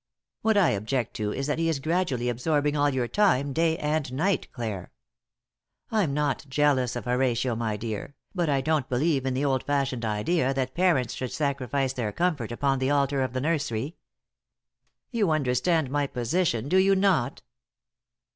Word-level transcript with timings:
What 0.41 0.57
I 0.57 0.71
object 0.71 1.13
to 1.17 1.31
is 1.31 1.45
that 1.45 1.59
he 1.59 1.69
is 1.69 1.77
gradually 1.77 2.27
absorbing 2.27 2.75
all 2.75 2.89
your 2.89 3.07
time, 3.07 3.53
day 3.53 3.77
and 3.77 4.11
night, 4.11 4.51
Clare. 4.51 4.91
I'm 5.91 6.11
not 6.11 6.43
jealous 6.49 6.95
of 6.95 7.05
Horatio, 7.05 7.55
my 7.55 7.77
dear, 7.77 8.15
but 8.33 8.49
I 8.49 8.61
don't 8.61 8.89
believe 8.89 9.27
in 9.27 9.35
the 9.35 9.45
old 9.45 9.61
fashioned 9.63 10.03
idea 10.03 10.55
that 10.55 10.73
parents 10.73 11.13
should 11.13 11.31
sacrifice 11.31 11.93
their 11.93 12.11
comfort 12.11 12.51
upon 12.51 12.79
the 12.79 12.89
altar 12.89 13.21
of 13.21 13.33
the 13.33 13.41
nursery. 13.41 13.95
You 15.11 15.29
understand 15.29 15.91
my 15.91 16.07
position, 16.07 16.67
do 16.67 16.77
you 16.77 16.95
not?" 16.95 17.43